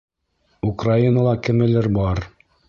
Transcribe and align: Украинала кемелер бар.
Украинала 0.69 1.35
кемелер 1.49 1.91
бар. 1.99 2.25